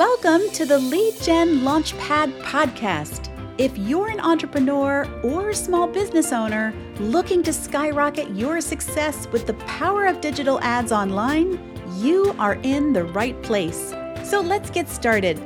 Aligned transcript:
Welcome 0.00 0.48
to 0.52 0.64
the 0.64 0.78
Lead 0.78 1.20
Gen 1.20 1.58
Launchpad 1.58 2.40
podcast. 2.40 3.28
If 3.58 3.76
you're 3.76 4.08
an 4.08 4.18
entrepreneur 4.18 5.06
or 5.22 5.52
small 5.52 5.86
business 5.86 6.32
owner 6.32 6.72
looking 6.98 7.42
to 7.42 7.52
skyrocket 7.52 8.30
your 8.30 8.62
success 8.62 9.28
with 9.30 9.46
the 9.46 9.52
power 9.52 10.06
of 10.06 10.22
digital 10.22 10.58
ads 10.60 10.90
online, 10.90 11.60
you 11.98 12.34
are 12.38 12.54
in 12.62 12.94
the 12.94 13.04
right 13.04 13.40
place. 13.42 13.90
So 14.24 14.40
let's 14.40 14.70
get 14.70 14.88
started. 14.88 15.38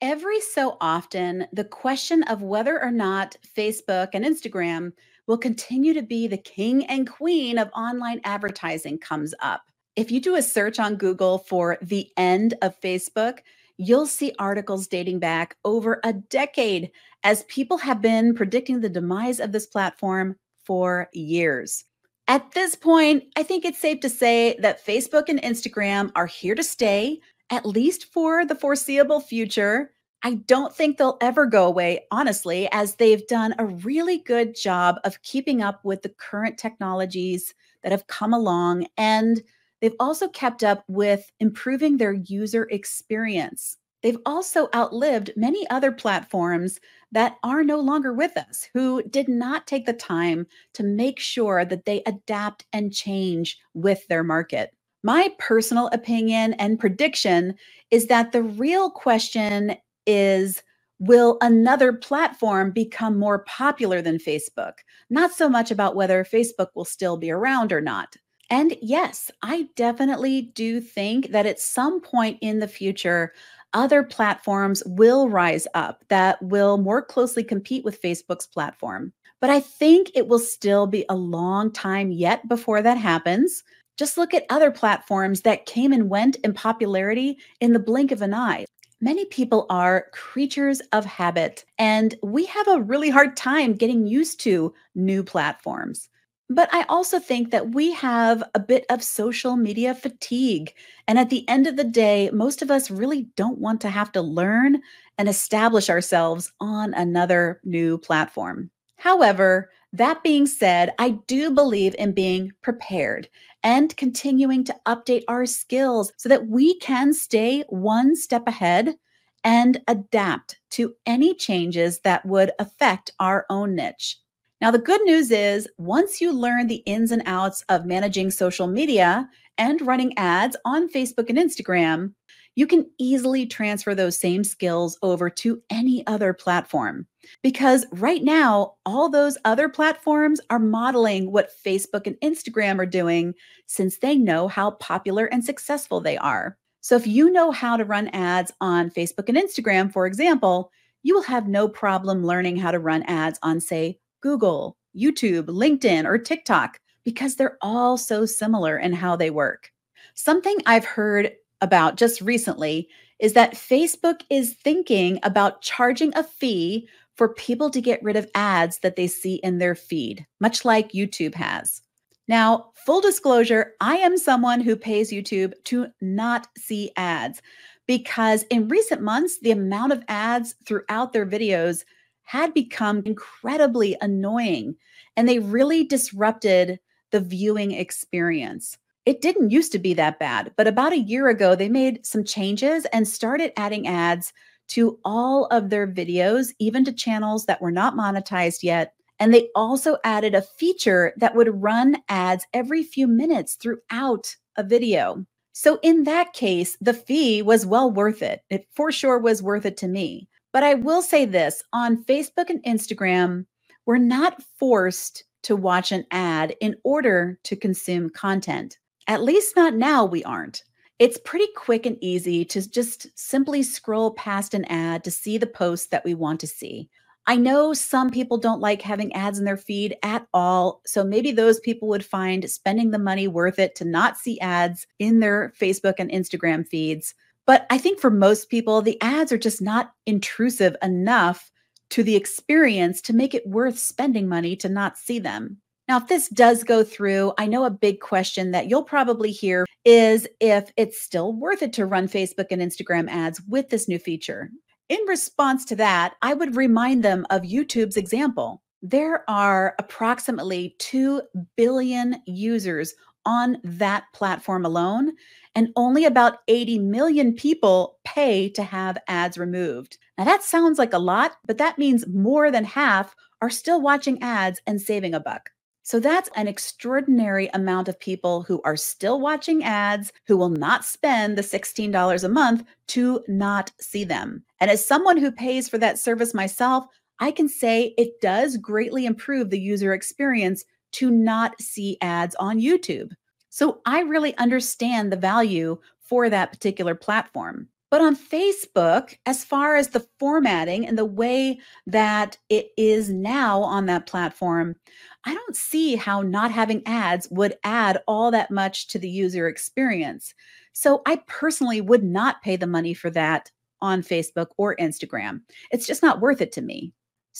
Every 0.00 0.40
so 0.40 0.76
often, 0.80 1.48
the 1.52 1.64
question 1.64 2.22
of 2.22 2.42
whether 2.42 2.80
or 2.80 2.92
not 2.92 3.34
Facebook 3.56 4.10
and 4.12 4.24
Instagram 4.24 4.92
will 5.26 5.36
continue 5.36 5.94
to 5.94 6.02
be 6.02 6.28
the 6.28 6.38
king 6.38 6.86
and 6.86 7.10
queen 7.10 7.58
of 7.58 7.70
online 7.74 8.20
advertising 8.22 8.98
comes 8.98 9.34
up. 9.40 9.69
If 9.96 10.10
you 10.10 10.20
do 10.20 10.36
a 10.36 10.42
search 10.42 10.78
on 10.78 10.96
Google 10.96 11.38
for 11.38 11.78
the 11.82 12.08
end 12.16 12.54
of 12.62 12.80
Facebook, 12.80 13.38
you'll 13.76 14.06
see 14.06 14.32
articles 14.38 14.86
dating 14.86 15.18
back 15.18 15.56
over 15.64 16.00
a 16.04 16.12
decade 16.12 16.90
as 17.24 17.44
people 17.44 17.78
have 17.78 18.00
been 18.00 18.34
predicting 18.34 18.80
the 18.80 18.88
demise 18.88 19.40
of 19.40 19.52
this 19.52 19.66
platform 19.66 20.36
for 20.64 21.08
years. 21.12 21.84
At 22.28 22.52
this 22.52 22.76
point, 22.76 23.24
I 23.36 23.42
think 23.42 23.64
it's 23.64 23.80
safe 23.80 24.00
to 24.00 24.08
say 24.08 24.56
that 24.60 24.86
Facebook 24.86 25.28
and 25.28 25.42
Instagram 25.42 26.12
are 26.14 26.26
here 26.26 26.54
to 26.54 26.62
stay, 26.62 27.18
at 27.50 27.66
least 27.66 28.12
for 28.12 28.44
the 28.44 28.54
foreseeable 28.54 29.20
future. 29.20 29.90
I 30.22 30.34
don't 30.34 30.74
think 30.74 30.96
they'll 30.96 31.18
ever 31.20 31.46
go 31.46 31.66
away, 31.66 32.06
honestly, 32.12 32.68
as 32.70 32.94
they've 32.94 33.26
done 33.26 33.54
a 33.58 33.66
really 33.66 34.18
good 34.18 34.54
job 34.54 34.96
of 35.04 35.22
keeping 35.22 35.62
up 35.62 35.84
with 35.84 36.02
the 36.02 36.10
current 36.10 36.58
technologies 36.58 37.54
that 37.82 37.90
have 37.90 38.06
come 38.06 38.32
along 38.32 38.86
and 38.96 39.42
They've 39.80 39.94
also 39.98 40.28
kept 40.28 40.62
up 40.62 40.84
with 40.88 41.30
improving 41.40 41.96
their 41.96 42.12
user 42.12 42.64
experience. 42.70 43.76
They've 44.02 44.18
also 44.24 44.68
outlived 44.74 45.32
many 45.36 45.68
other 45.68 45.92
platforms 45.92 46.80
that 47.12 47.36
are 47.42 47.62
no 47.62 47.80
longer 47.80 48.12
with 48.12 48.36
us 48.36 48.68
who 48.72 49.02
did 49.02 49.28
not 49.28 49.66
take 49.66 49.84
the 49.84 49.92
time 49.92 50.46
to 50.74 50.82
make 50.82 51.18
sure 51.18 51.64
that 51.64 51.84
they 51.84 52.02
adapt 52.06 52.64
and 52.72 52.92
change 52.92 53.58
with 53.74 54.06
their 54.08 54.24
market. 54.24 54.70
My 55.02 55.30
personal 55.38 55.88
opinion 55.92 56.54
and 56.54 56.78
prediction 56.78 57.54
is 57.90 58.06
that 58.06 58.32
the 58.32 58.42
real 58.42 58.90
question 58.90 59.76
is 60.06 60.62
Will 61.02 61.38
another 61.40 61.94
platform 61.94 62.72
become 62.72 63.18
more 63.18 63.38
popular 63.44 64.02
than 64.02 64.18
Facebook? 64.18 64.74
Not 65.08 65.32
so 65.32 65.48
much 65.48 65.70
about 65.70 65.96
whether 65.96 66.24
Facebook 66.24 66.68
will 66.74 66.84
still 66.84 67.16
be 67.16 67.30
around 67.30 67.72
or 67.72 67.80
not. 67.80 68.16
And 68.50 68.76
yes, 68.82 69.30
I 69.42 69.68
definitely 69.76 70.42
do 70.42 70.80
think 70.80 71.30
that 71.30 71.46
at 71.46 71.60
some 71.60 72.00
point 72.00 72.38
in 72.40 72.58
the 72.58 72.68
future, 72.68 73.32
other 73.72 74.02
platforms 74.02 74.82
will 74.86 75.28
rise 75.28 75.68
up 75.74 76.04
that 76.08 76.42
will 76.42 76.76
more 76.76 77.00
closely 77.00 77.44
compete 77.44 77.84
with 77.84 78.02
Facebook's 78.02 78.48
platform. 78.48 79.12
But 79.40 79.50
I 79.50 79.60
think 79.60 80.10
it 80.14 80.26
will 80.26 80.40
still 80.40 80.88
be 80.88 81.04
a 81.08 81.14
long 81.14 81.72
time 81.72 82.10
yet 82.10 82.46
before 82.48 82.82
that 82.82 82.98
happens. 82.98 83.62
Just 83.96 84.18
look 84.18 84.34
at 84.34 84.46
other 84.50 84.70
platforms 84.72 85.42
that 85.42 85.66
came 85.66 85.92
and 85.92 86.10
went 86.10 86.36
in 86.36 86.52
popularity 86.52 87.38
in 87.60 87.72
the 87.72 87.78
blink 87.78 88.10
of 88.10 88.20
an 88.20 88.34
eye. 88.34 88.66
Many 89.00 89.24
people 89.26 89.64
are 89.70 90.06
creatures 90.12 90.80
of 90.92 91.04
habit, 91.06 91.64
and 91.78 92.14
we 92.22 92.44
have 92.46 92.68
a 92.68 92.82
really 92.82 93.08
hard 93.08 93.36
time 93.36 93.74
getting 93.74 94.06
used 94.06 94.40
to 94.40 94.74
new 94.94 95.22
platforms. 95.22 96.08
But 96.52 96.68
I 96.72 96.82
also 96.88 97.20
think 97.20 97.52
that 97.52 97.70
we 97.70 97.92
have 97.92 98.42
a 98.56 98.58
bit 98.60 98.84
of 98.90 99.04
social 99.04 99.56
media 99.56 99.94
fatigue. 99.94 100.74
And 101.06 101.16
at 101.16 101.30
the 101.30 101.48
end 101.48 101.68
of 101.68 101.76
the 101.76 101.84
day, 101.84 102.28
most 102.32 102.60
of 102.60 102.72
us 102.72 102.90
really 102.90 103.28
don't 103.36 103.58
want 103.60 103.80
to 103.82 103.88
have 103.88 104.10
to 104.12 104.20
learn 104.20 104.82
and 105.16 105.28
establish 105.28 105.88
ourselves 105.88 106.52
on 106.60 106.92
another 106.92 107.60
new 107.64 107.98
platform. 107.98 108.70
However, 108.96 109.70
that 109.92 110.24
being 110.24 110.46
said, 110.46 110.92
I 110.98 111.10
do 111.28 111.52
believe 111.52 111.94
in 111.98 112.12
being 112.12 112.52
prepared 112.62 113.28
and 113.62 113.96
continuing 113.96 114.64
to 114.64 114.76
update 114.86 115.22
our 115.28 115.46
skills 115.46 116.12
so 116.16 116.28
that 116.28 116.48
we 116.48 116.78
can 116.80 117.14
stay 117.14 117.62
one 117.68 118.16
step 118.16 118.48
ahead 118.48 118.96
and 119.44 119.80
adapt 119.86 120.58
to 120.70 120.96
any 121.06 121.32
changes 121.32 122.00
that 122.00 122.26
would 122.26 122.50
affect 122.58 123.12
our 123.20 123.46
own 123.50 123.76
niche. 123.76 124.18
Now, 124.60 124.70
the 124.70 124.78
good 124.78 125.00
news 125.04 125.30
is 125.30 125.68
once 125.78 126.20
you 126.20 126.32
learn 126.32 126.66
the 126.66 126.82
ins 126.86 127.12
and 127.12 127.22
outs 127.24 127.64
of 127.70 127.86
managing 127.86 128.30
social 128.30 128.66
media 128.66 129.28
and 129.56 129.80
running 129.80 130.16
ads 130.18 130.56
on 130.66 130.90
Facebook 130.90 131.30
and 131.30 131.38
Instagram, 131.38 132.12
you 132.56 132.66
can 132.66 132.84
easily 132.98 133.46
transfer 133.46 133.94
those 133.94 134.18
same 134.18 134.44
skills 134.44 134.98
over 135.02 135.30
to 135.30 135.62
any 135.70 136.06
other 136.06 136.34
platform. 136.34 137.06
Because 137.42 137.86
right 137.92 138.22
now, 138.22 138.74
all 138.84 139.08
those 139.08 139.38
other 139.46 139.68
platforms 139.68 140.40
are 140.50 140.58
modeling 140.58 141.32
what 141.32 141.52
Facebook 141.64 142.06
and 142.06 142.16
Instagram 142.20 142.78
are 142.78 142.86
doing 142.86 143.32
since 143.66 143.98
they 143.98 144.16
know 144.16 144.46
how 144.46 144.72
popular 144.72 145.24
and 145.26 145.42
successful 145.42 146.00
they 146.00 146.18
are. 146.18 146.58
So 146.82 146.96
if 146.96 147.06
you 147.06 147.30
know 147.30 147.50
how 147.50 147.78
to 147.78 147.84
run 147.84 148.08
ads 148.08 148.52
on 148.60 148.90
Facebook 148.90 149.28
and 149.28 149.38
Instagram, 149.38 149.90
for 149.92 150.06
example, 150.06 150.70
you 151.02 151.14
will 151.14 151.22
have 151.22 151.48
no 151.48 151.66
problem 151.68 152.26
learning 152.26 152.56
how 152.56 152.72
to 152.72 152.78
run 152.78 153.04
ads 153.04 153.38
on, 153.42 153.60
say, 153.60 153.98
Google, 154.20 154.76
YouTube, 154.96 155.46
LinkedIn, 155.46 156.04
or 156.04 156.18
TikTok 156.18 156.76
because 157.04 157.36
they're 157.36 157.58
all 157.60 157.96
so 157.96 158.26
similar 158.26 158.78
in 158.78 158.92
how 158.92 159.16
they 159.16 159.30
work. 159.30 159.70
Something 160.14 160.56
I've 160.66 160.84
heard 160.84 161.32
about 161.60 161.96
just 161.96 162.20
recently 162.20 162.88
is 163.18 163.34
that 163.34 163.54
Facebook 163.54 164.22
is 164.30 164.54
thinking 164.54 165.18
about 165.22 165.62
charging 165.62 166.14
a 166.16 166.24
fee 166.24 166.88
for 167.16 167.34
people 167.34 167.70
to 167.70 167.80
get 167.80 168.02
rid 168.02 168.16
of 168.16 168.30
ads 168.34 168.78
that 168.78 168.96
they 168.96 169.06
see 169.06 169.36
in 169.36 169.58
their 169.58 169.74
feed, 169.74 170.26
much 170.40 170.64
like 170.64 170.92
YouTube 170.92 171.34
has. 171.34 171.82
Now, 172.28 172.70
full 172.86 173.00
disclosure, 173.00 173.72
I 173.80 173.96
am 173.96 174.16
someone 174.16 174.60
who 174.60 174.76
pays 174.76 175.10
YouTube 175.10 175.52
to 175.64 175.88
not 176.00 176.48
see 176.56 176.92
ads 176.96 177.42
because 177.86 178.44
in 178.44 178.68
recent 178.68 179.02
months, 179.02 179.38
the 179.40 179.50
amount 179.50 179.92
of 179.92 180.04
ads 180.08 180.54
throughout 180.64 181.12
their 181.12 181.26
videos 181.26 181.84
had 182.30 182.54
become 182.54 183.02
incredibly 183.06 183.96
annoying 184.00 184.76
and 185.16 185.28
they 185.28 185.40
really 185.40 185.82
disrupted 185.82 186.78
the 187.10 187.18
viewing 187.18 187.72
experience. 187.72 188.78
It 189.04 189.20
didn't 189.20 189.50
used 189.50 189.72
to 189.72 189.80
be 189.80 189.94
that 189.94 190.20
bad, 190.20 190.52
but 190.56 190.68
about 190.68 190.92
a 190.92 191.00
year 191.00 191.28
ago, 191.28 191.56
they 191.56 191.68
made 191.68 192.06
some 192.06 192.22
changes 192.22 192.86
and 192.92 193.08
started 193.08 193.52
adding 193.56 193.88
ads 193.88 194.32
to 194.68 194.96
all 195.04 195.46
of 195.46 195.70
their 195.70 195.88
videos, 195.88 196.52
even 196.60 196.84
to 196.84 196.92
channels 196.92 197.46
that 197.46 197.60
were 197.60 197.72
not 197.72 197.96
monetized 197.96 198.62
yet. 198.62 198.94
And 199.18 199.34
they 199.34 199.48
also 199.56 199.96
added 200.04 200.36
a 200.36 200.42
feature 200.42 201.12
that 201.16 201.34
would 201.34 201.60
run 201.60 201.96
ads 202.08 202.46
every 202.54 202.84
few 202.84 203.08
minutes 203.08 203.56
throughout 203.56 204.36
a 204.56 204.62
video. 204.62 205.26
So, 205.52 205.80
in 205.82 206.04
that 206.04 206.32
case, 206.32 206.78
the 206.80 206.94
fee 206.94 207.42
was 207.42 207.66
well 207.66 207.90
worth 207.90 208.22
it. 208.22 208.42
It 208.50 208.68
for 208.70 208.92
sure 208.92 209.18
was 209.18 209.42
worth 209.42 209.66
it 209.66 209.76
to 209.78 209.88
me. 209.88 210.28
But 210.52 210.62
I 210.62 210.74
will 210.74 211.02
say 211.02 211.24
this 211.24 211.62
on 211.72 212.04
Facebook 212.04 212.50
and 212.50 212.62
Instagram, 212.64 213.46
we're 213.86 213.98
not 213.98 214.42
forced 214.58 215.24
to 215.42 215.56
watch 215.56 215.92
an 215.92 216.04
ad 216.10 216.54
in 216.60 216.76
order 216.84 217.38
to 217.44 217.56
consume 217.56 218.10
content. 218.10 218.78
At 219.06 219.22
least 219.22 219.56
not 219.56 219.74
now, 219.74 220.04
we 220.04 220.22
aren't. 220.24 220.62
It's 220.98 221.18
pretty 221.24 221.48
quick 221.56 221.86
and 221.86 221.96
easy 222.02 222.44
to 222.44 222.68
just 222.68 223.06
simply 223.18 223.62
scroll 223.62 224.12
past 224.12 224.52
an 224.52 224.66
ad 224.66 225.02
to 225.04 225.10
see 225.10 225.38
the 225.38 225.46
post 225.46 225.90
that 225.90 226.04
we 226.04 226.14
want 226.14 226.40
to 226.40 226.46
see. 226.46 226.90
I 227.26 227.36
know 227.36 227.72
some 227.72 228.10
people 228.10 228.38
don't 228.38 228.60
like 228.60 228.82
having 228.82 229.12
ads 229.14 229.38
in 229.38 229.44
their 229.44 229.56
feed 229.56 229.96
at 230.02 230.26
all. 230.34 230.82
So 230.84 231.04
maybe 231.04 231.32
those 231.32 231.60
people 231.60 231.88
would 231.88 232.04
find 232.04 232.50
spending 232.50 232.90
the 232.90 232.98
money 232.98 233.28
worth 233.28 233.58
it 233.58 233.74
to 233.76 233.84
not 233.84 234.18
see 234.18 234.40
ads 234.40 234.86
in 234.98 235.20
their 235.20 235.52
Facebook 235.58 235.94
and 235.98 236.10
Instagram 236.10 236.66
feeds. 236.66 237.14
But 237.50 237.66
I 237.68 237.78
think 237.78 237.98
for 237.98 238.12
most 238.12 238.48
people, 238.48 238.80
the 238.80 238.96
ads 239.02 239.32
are 239.32 239.36
just 239.36 239.60
not 239.60 239.90
intrusive 240.06 240.76
enough 240.84 241.50
to 241.88 242.04
the 242.04 242.14
experience 242.14 243.00
to 243.00 243.12
make 243.12 243.34
it 243.34 243.44
worth 243.44 243.76
spending 243.76 244.28
money 244.28 244.54
to 244.54 244.68
not 244.68 244.96
see 244.96 245.18
them. 245.18 245.56
Now, 245.88 245.96
if 245.96 246.06
this 246.06 246.28
does 246.28 246.62
go 246.62 246.84
through, 246.84 247.32
I 247.38 247.48
know 247.48 247.64
a 247.64 247.70
big 247.70 247.98
question 247.98 248.52
that 248.52 248.68
you'll 248.68 248.84
probably 248.84 249.32
hear 249.32 249.66
is 249.84 250.28
if 250.38 250.70
it's 250.76 251.02
still 251.02 251.32
worth 251.32 251.60
it 251.60 251.72
to 251.72 251.86
run 251.86 252.06
Facebook 252.06 252.46
and 252.52 252.62
Instagram 252.62 253.10
ads 253.10 253.42
with 253.48 253.68
this 253.68 253.88
new 253.88 253.98
feature. 253.98 254.48
In 254.88 255.00
response 255.08 255.64
to 255.64 255.74
that, 255.74 256.14
I 256.22 256.34
would 256.34 256.54
remind 256.54 257.02
them 257.02 257.26
of 257.30 257.42
YouTube's 257.42 257.96
example. 257.96 258.62
There 258.80 259.28
are 259.28 259.74
approximately 259.80 260.76
2 260.78 261.20
billion 261.56 262.22
users 262.28 262.94
on 263.26 263.58
that 263.64 264.04
platform 264.14 264.64
alone 264.64 265.12
and 265.54 265.68
only 265.76 266.04
about 266.04 266.38
80 266.48 266.78
million 266.78 267.34
people 267.34 267.98
pay 268.04 268.48
to 268.50 268.62
have 268.62 268.98
ads 269.08 269.36
removed. 269.38 269.98
Now, 270.16 270.24
that 270.24 270.42
sounds 270.42 270.78
like 270.78 270.92
a 270.92 270.98
lot, 270.98 271.32
but 271.46 271.58
that 271.58 271.78
means 271.78 272.06
more 272.06 272.50
than 272.50 272.64
half 272.64 273.14
are 273.42 273.50
still 273.50 273.80
watching 273.80 274.22
ads 274.22 274.60
and 274.66 274.80
saving 274.80 275.14
a 275.14 275.20
buck. 275.20 275.50
So 275.82 275.98
that's 275.98 276.30
an 276.36 276.46
extraordinary 276.46 277.48
amount 277.54 277.88
of 277.88 277.98
people 277.98 278.42
who 278.42 278.60
are 278.64 278.76
still 278.76 279.20
watching 279.20 279.64
ads, 279.64 280.12
who 280.26 280.36
will 280.36 280.50
not 280.50 280.84
spend 280.84 281.36
the 281.36 281.42
$16 281.42 282.22
a 282.22 282.28
month 282.28 282.64
to 282.88 283.24
not 283.26 283.72
see 283.80 284.04
them. 284.04 284.44
And 284.60 284.70
as 284.70 284.86
someone 284.86 285.16
who 285.16 285.32
pays 285.32 285.68
for 285.68 285.78
that 285.78 285.98
service 285.98 286.34
myself, 286.34 286.84
I 287.18 287.32
can 287.32 287.48
say 287.48 287.94
it 287.98 288.20
does 288.20 288.56
greatly 288.56 289.04
improve 289.04 289.50
the 289.50 289.58
user 289.58 289.92
experience 289.92 290.64
to 290.92 291.10
not 291.10 291.60
see 291.60 291.98
ads 292.02 292.34
on 292.36 292.60
YouTube. 292.60 293.10
So 293.50 293.80
I 293.84 294.00
really 294.00 294.36
understand 294.38 295.12
the 295.12 295.16
value 295.16 295.78
for 296.00 296.30
that 296.30 296.52
particular 296.52 296.94
platform. 296.94 297.68
But 297.90 298.00
on 298.00 298.16
Facebook, 298.16 299.16
as 299.26 299.44
far 299.44 299.74
as 299.74 299.88
the 299.88 300.06
formatting 300.20 300.86
and 300.86 300.96
the 300.96 301.04
way 301.04 301.58
that 301.88 302.38
it 302.48 302.70
is 302.76 303.10
now 303.10 303.60
on 303.62 303.86
that 303.86 304.06
platform, 304.06 304.76
I 305.24 305.34
don't 305.34 305.56
see 305.56 305.96
how 305.96 306.22
not 306.22 306.52
having 306.52 306.86
ads 306.86 307.28
would 307.30 307.56
add 307.64 308.00
all 308.06 308.30
that 308.30 308.52
much 308.52 308.86
to 308.88 308.98
the 309.00 309.08
user 309.08 309.48
experience. 309.48 310.34
So 310.72 311.02
I 311.04 311.16
personally 311.26 311.80
would 311.80 312.04
not 312.04 312.42
pay 312.42 312.54
the 312.54 312.68
money 312.68 312.94
for 312.94 313.10
that 313.10 313.50
on 313.82 314.02
Facebook 314.02 314.48
or 314.56 314.76
Instagram. 314.76 315.40
It's 315.72 315.86
just 315.86 316.02
not 316.02 316.20
worth 316.20 316.40
it 316.40 316.52
to 316.52 316.62
me. 316.62 316.92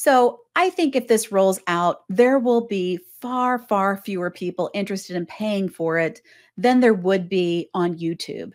So 0.02 0.40
I 0.56 0.70
think 0.70 0.96
if 0.96 1.08
this 1.08 1.30
rolls 1.30 1.60
out, 1.66 2.04
there 2.08 2.38
will 2.38 2.66
be 2.66 3.00
far, 3.20 3.58
far 3.58 3.98
fewer 3.98 4.30
people 4.30 4.70
interested 4.72 5.14
in 5.14 5.26
paying 5.26 5.68
for 5.68 5.98
it 5.98 6.22
than 6.56 6.80
there 6.80 6.94
would 6.94 7.28
be 7.28 7.68
on 7.74 7.98
YouTube. 7.98 8.52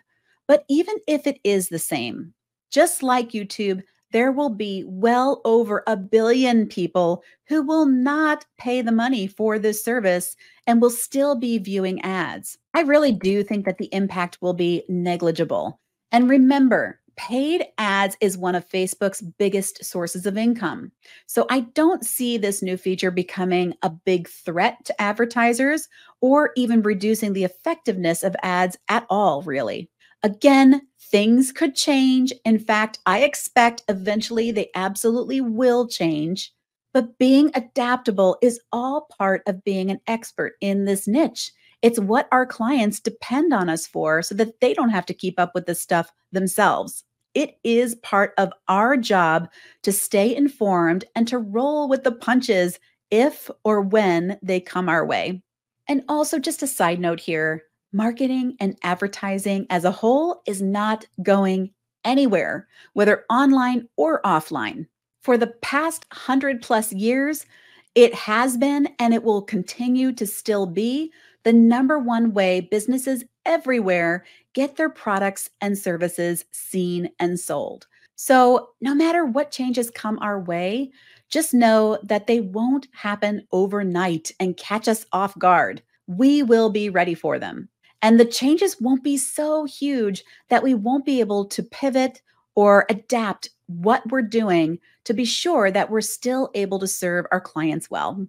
But 0.48 0.66
even 0.70 0.96
if 1.06 1.28
it 1.28 1.40
is 1.44 1.70
the 1.70 1.78
same, 1.78 2.34
just 2.72 3.04
like 3.04 3.30
YouTube, 3.30 3.84
there 4.12 4.32
will 4.32 4.50
be 4.50 4.86
well 4.88 5.42
over 5.46 5.84
a 5.86 5.96
billion 5.96 6.66
people 6.66 7.22
who 7.48 7.62
will 7.62 7.86
not 7.86 8.44
pay 8.58 8.82
the 8.82 8.92
money 8.92 9.28
for 9.28 9.60
this 9.60 9.86
service 9.86 10.36
and 10.66 10.82
will 10.82 10.90
still 10.90 11.36
be 11.36 11.60
viewing 11.60 12.02
ads. 12.02 12.58
I 12.74 12.82
really 12.82 13.12
do 13.12 13.44
think 13.44 13.66
that 13.66 13.78
the 13.78 13.94
impact 13.94 14.40
will 14.42 14.56
be 14.56 14.84
negligible. 14.90 15.80
And 16.12 16.28
remember, 16.28 17.00
paid 17.18 17.66
ads 17.78 18.18
is 18.22 18.38
one 18.38 18.56
of 18.56 18.68
Facebook's 18.68 19.22
biggest 19.22 19.84
sources 19.84 20.26
of 20.26 20.38
income. 20.38 20.92
So 21.28 21.46
I 21.50 21.62
don't 21.62 22.06
see 22.06 22.38
this 22.38 22.62
new 22.62 22.78
feature 22.78 23.12
becoming 23.12 23.74
a 23.82 23.90
big 23.90 24.28
threat 24.28 24.84
to 24.86 25.02
advertisers 25.02 25.88
or 26.22 26.52
even 26.56 26.82
reducing 26.82 27.34
the 27.34 27.44
effectiveness 27.44 28.24
of 28.24 28.36
ads 28.44 28.78
at 28.90 29.06
all, 29.10 29.42
really. 29.44 29.90
Again, 30.24 30.82
things 31.12 31.52
could 31.52 31.76
change. 31.76 32.34
In 32.46 32.58
fact, 32.60 33.00
I 33.06 33.20
expect 33.20 33.84
eventually 33.88 34.52
they 34.52 34.70
absolutely 34.76 35.42
will 35.42 35.88
change. 35.88 36.52
But 36.94 37.18
being 37.18 37.52
adaptable 37.54 38.38
is 38.42 38.60
all 38.72 39.08
part 39.18 39.44
of 39.48 39.64
being 39.64 39.92
an 39.92 40.00
expert 40.08 40.54
in 40.62 40.86
this 40.86 41.08
niche. 41.08 41.52
It's 41.86 42.00
what 42.00 42.28
our 42.32 42.48
clients 42.48 43.00
depend 43.00 43.54
on 43.54 43.70
us 43.70 43.86
for 43.86 44.24
so 44.24 44.34
that 44.34 44.60
they 44.60 44.74
don't 44.74 44.90
have 44.90 45.06
to 45.06 45.14
keep 45.14 45.40
up 45.40 45.52
with 45.54 45.68
this 45.68 45.80
stuff 45.80 46.12
themselves. 46.32 47.04
It 47.36 47.60
is 47.64 47.94
part 47.98 48.34
of 48.40 48.52
our 48.68 48.98
job 48.98 49.50
to 49.84 49.92
stay 49.92 50.36
informed 50.36 51.06
and 51.16 51.28
to 51.28 51.38
roll 51.38 51.88
with 51.88 52.04
the 52.04 52.12
punches 52.12 52.80
if 53.12 53.52
or 53.64 53.82
when 53.82 54.40
they 54.42 54.60
come 54.60 54.90
our 54.90 55.06
way. 55.06 55.44
And 55.88 56.02
also, 56.10 56.40
just 56.40 56.64
a 56.64 56.68
side 56.68 57.00
note 57.00 57.20
here 57.20 57.62
marketing 57.94 58.58
and 58.60 58.76
advertising 58.82 59.68
as 59.70 59.86
a 59.86 59.92
whole 59.92 60.42
is 60.48 60.64
not 60.64 61.06
going 61.22 61.70
anywhere, 62.04 62.68
whether 62.94 63.26
online 63.30 63.88
or 63.96 64.24
offline. 64.24 64.88
For 65.22 65.38
the 65.38 65.54
past 65.62 66.08
100 66.12 66.64
plus 66.64 66.92
years, 66.94 67.46
it 67.94 68.16
has 68.16 68.58
been 68.58 68.90
and 68.98 69.14
it 69.14 69.24
will 69.24 69.44
continue 69.44 70.12
to 70.14 70.26
still 70.26 70.66
be 70.66 71.14
the 71.46 71.54
number 71.54 71.98
one 71.98 72.34
way 72.34 72.60
businesses 72.60 73.24
everywhere 73.46 74.26
get 74.54 74.76
their 74.76 74.90
products 74.90 75.50
and 75.62 75.78
services 75.78 76.44
seen 76.52 77.10
and 77.20 77.40
sold. 77.40 77.88
So, 78.16 78.70
no 78.82 78.96
matter 78.96 79.26
what 79.26 79.52
changes 79.52 79.90
come 79.90 80.18
our 80.20 80.40
way, 80.40 80.92
just 81.30 81.54
know 81.54 82.00
that 82.04 82.28
they 82.28 82.42
won't 82.42 82.88
happen 82.94 83.46
overnight 83.52 84.32
and 84.40 84.58
catch 84.58 84.88
us 84.88 85.06
off 85.12 85.38
guard. 85.38 85.84
We 86.08 86.44
will 86.44 86.70
be 86.70 86.90
ready 86.90 87.14
for 87.14 87.40
them. 87.40 87.70
And 88.02 88.20
the 88.20 88.26
changes 88.26 88.80
won't 88.80 89.04
be 89.04 89.18
so 89.18 89.66
huge 89.66 90.24
that 90.50 90.64
we 90.64 90.74
won't 90.74 91.06
be 91.06 91.20
able 91.20 91.46
to 91.46 91.64
pivot 91.64 92.22
or 92.56 92.86
adapt 92.90 93.50
what 93.68 94.10
we're 94.10 94.22
doing 94.22 94.80
to 95.04 95.14
be 95.14 95.26
sure 95.26 95.72
that 95.72 95.90
we're 95.90 96.02
still 96.02 96.50
able 96.56 96.80
to 96.80 96.88
serve 96.88 97.26
our 97.32 97.42
clients 97.42 97.90
well. 97.90 98.28